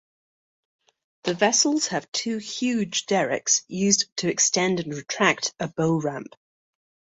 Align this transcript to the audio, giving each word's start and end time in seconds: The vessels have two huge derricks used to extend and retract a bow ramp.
The 1.25 1.35
vessels 1.35 1.89
have 1.89 2.11
two 2.11 2.37
huge 2.39 3.05
derricks 3.05 3.63
used 3.67 4.07
to 4.17 4.29
extend 4.31 4.79
and 4.79 4.95
retract 4.95 5.53
a 5.59 5.67
bow 5.67 5.99
ramp. 6.01 6.33